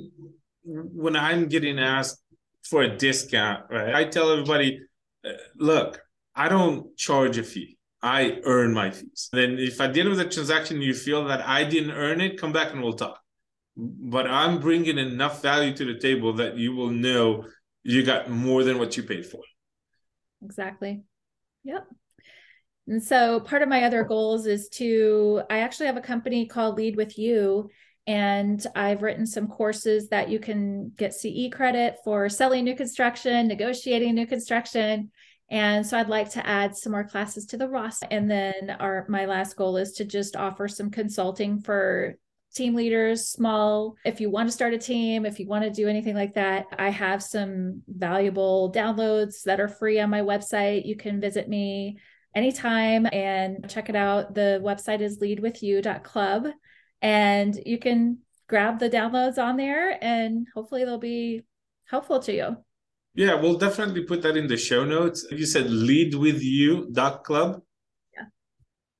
[0.63, 2.21] When I'm getting asked
[2.63, 4.81] for a discount, right, I tell everybody,
[5.25, 6.01] uh, look,
[6.35, 7.77] I don't charge a fee.
[8.01, 9.29] I earn my fees.
[9.31, 12.39] Then if at the end of the transaction you feel that I didn't earn it,
[12.39, 13.19] come back and we'll talk.
[13.75, 17.45] But I'm bringing enough value to the table that you will know
[17.83, 19.41] you got more than what you paid for.
[20.43, 21.03] Exactly.
[21.63, 21.87] Yep.
[22.87, 26.77] And so part of my other goals is to, I actually have a company called
[26.77, 27.69] Lead With You,
[28.07, 33.49] And I've written some courses that you can get CE credit for selling new construction,
[33.49, 35.11] negotiating new construction.
[35.49, 38.07] And so I'd like to add some more classes to the roster.
[38.09, 42.15] And then our my last goal is to just offer some consulting for
[42.55, 43.95] team leaders, small.
[44.05, 46.65] If you want to start a team, if you want to do anything like that,
[46.79, 50.85] I have some valuable downloads that are free on my website.
[50.85, 51.99] You can visit me
[52.37, 54.35] anytime and check it out.
[54.35, 56.47] The website is leadwithyou.club
[57.01, 61.43] and you can grab the downloads on there and hopefully they'll be
[61.85, 62.57] helpful to you.
[63.15, 65.25] Yeah, we'll definitely put that in the show notes.
[65.31, 67.61] You said leadwithyou.club.
[68.15, 68.25] Yeah.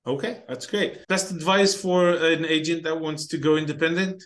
[0.08, 1.08] Okay, that's great.
[1.08, 4.24] Best advice for an agent that wants to go independent?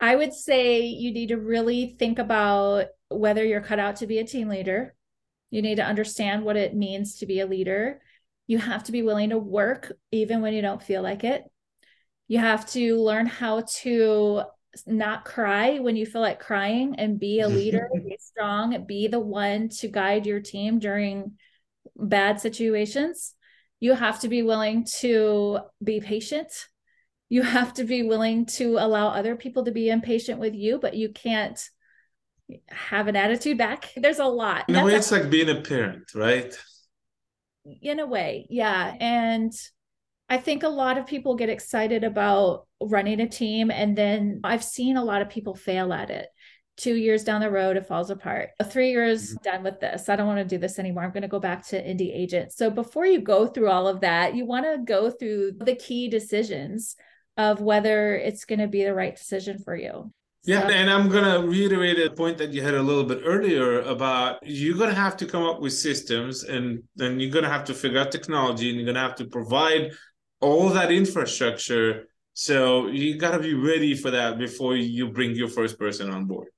[0.00, 4.18] I would say you need to really think about whether you're cut out to be
[4.18, 4.94] a team leader.
[5.50, 8.00] You need to understand what it means to be a leader.
[8.46, 11.44] You have to be willing to work even when you don't feel like it.
[12.28, 14.42] You have to learn how to
[14.86, 19.20] not cry when you feel like crying and be a leader, be strong, be the
[19.20, 21.38] one to guide your team during
[21.96, 23.34] bad situations.
[23.80, 26.52] You have to be willing to be patient.
[27.28, 30.94] You have to be willing to allow other people to be impatient with you, but
[30.94, 31.60] you can't
[32.68, 33.92] have an attitude back.
[33.96, 34.68] There's a lot.
[34.68, 36.54] In a way, it's like being a parent, right?
[37.82, 38.94] In a way, yeah.
[38.98, 39.52] And
[40.28, 44.64] I think a lot of people get excited about running a team, and then I've
[44.64, 46.28] seen a lot of people fail at it.
[46.76, 48.50] Two years down the road, it falls apart.
[48.66, 49.42] Three years mm-hmm.
[49.42, 50.08] done with this.
[50.08, 51.02] I don't want to do this anymore.
[51.02, 52.52] I'm going to go back to indie agent.
[52.52, 56.08] So before you go through all of that, you want to go through the key
[56.08, 56.94] decisions
[57.36, 60.12] of whether it's going to be the right decision for you.
[60.44, 64.38] Yeah, and I'm gonna reiterate a point that you had a little bit earlier about
[64.42, 67.98] you're gonna have to come up with systems, and then you're gonna have to figure
[67.98, 69.92] out technology, and you're gonna have to provide
[70.40, 72.08] all that infrastructure.
[72.34, 76.26] So you got to be ready for that before you bring your first person on
[76.26, 76.48] board.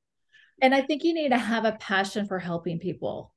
[0.60, 3.32] And I think you need to have a passion for helping people.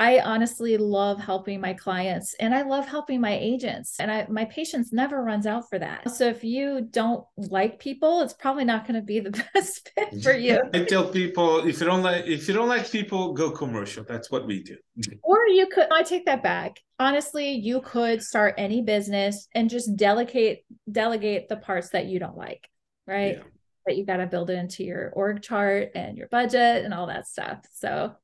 [0.00, 4.44] I honestly love helping my clients and I love helping my agents and I my
[4.44, 6.08] patience never runs out for that.
[6.10, 10.22] So if you don't like people, it's probably not going to be the best fit
[10.22, 10.62] for you.
[10.72, 14.04] I tell people if you don't like if you don't like people, go commercial.
[14.04, 14.76] That's what we do.
[15.22, 16.78] or you could I take that back.
[17.00, 22.36] Honestly, you could start any business and just delegate delegate the parts that you don't
[22.36, 22.68] like,
[23.06, 23.38] right?
[23.38, 23.42] Yeah.
[23.86, 27.06] That you got to build it into your org chart and your budget and all
[27.06, 27.64] that stuff.
[27.72, 28.14] So,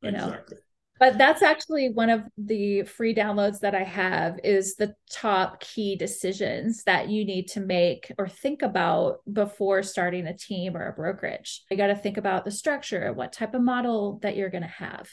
[0.00, 0.56] you exactly.
[0.56, 0.60] know
[1.00, 5.96] but that's actually one of the free downloads that i have is the top key
[5.96, 10.92] decisions that you need to make or think about before starting a team or a
[10.92, 11.62] brokerage.
[11.70, 14.68] You got to think about the structure what type of model that you're going to
[14.68, 15.08] have.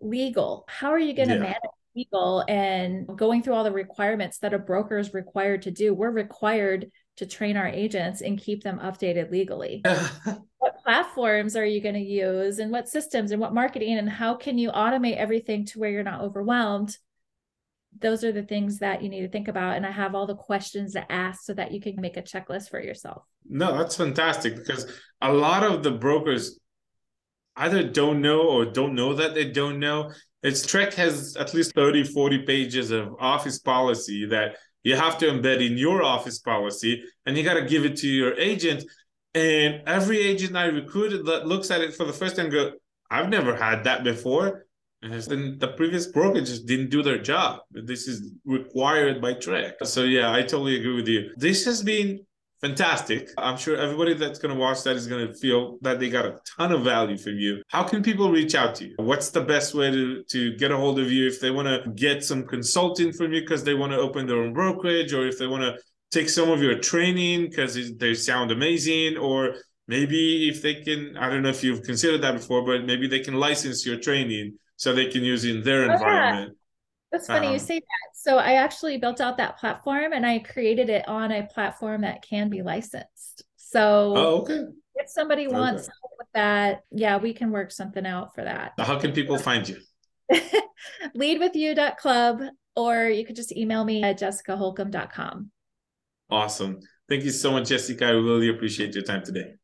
[0.00, 1.40] Legal how are you going to yeah.
[1.40, 1.60] manage
[1.94, 5.94] legal and going through all the requirements that a broker is required to do?
[5.94, 9.82] We're required to train our agents and keep them updated legally
[10.70, 14.58] platforms are you going to use and what systems and what marketing and how can
[14.58, 16.96] you automate everything to where you're not overwhelmed?
[17.98, 20.34] Those are the things that you need to think about and i have all the
[20.34, 23.22] questions to ask so that you can make a checklist for yourself.
[23.48, 24.90] No that's fantastic because
[25.20, 26.58] a lot of the brokers
[27.56, 30.12] either don't know or don't know that they don't know.
[30.42, 35.26] It's TREC has at least 30 40 pages of office policy that you have to
[35.26, 38.84] embed in your office policy and you got to give it to your agent
[39.34, 42.72] and every agent I recruited that looks at it for the first time go,
[43.10, 44.66] I've never had that before.
[45.02, 47.60] And the previous broker just didn't do their job.
[47.72, 49.84] This is required by TREC.
[49.84, 51.32] So yeah, I totally agree with you.
[51.36, 52.20] This has been
[52.60, 53.28] fantastic.
[53.36, 56.24] I'm sure everybody that's going to watch that is going to feel that they got
[56.24, 57.62] a ton of value from you.
[57.66, 58.94] How can people reach out to you?
[58.98, 61.90] What's the best way to, to get a hold of you if they want to
[61.90, 65.38] get some consulting from you because they want to open their own brokerage or if
[65.38, 65.76] they want to
[66.12, 69.56] take some of your training because they sound amazing or
[69.88, 73.18] maybe if they can i don't know if you've considered that before but maybe they
[73.18, 76.50] can license your training so they can use it in their oh, environment.
[76.50, 77.08] Yeah.
[77.10, 78.10] that's funny um, you say that.
[78.14, 82.22] So i actually built out that platform and i created it on a platform that
[82.22, 83.42] can be licensed.
[83.56, 84.64] So oh, okay.
[84.96, 85.56] if somebody okay.
[85.56, 88.72] wants help with that yeah we can work something out for that.
[88.78, 89.78] How can people find you?
[91.16, 92.42] Leadwithyou.club
[92.76, 95.50] or you could just email me at jessicaholcomb.com
[96.32, 96.80] Awesome.
[97.10, 98.06] Thank you so much, Jessica.
[98.06, 99.54] I really appreciate your time today.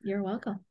[0.00, 0.65] You're welcome.